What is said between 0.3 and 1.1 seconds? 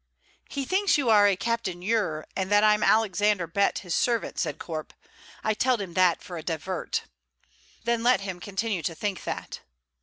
"He thinks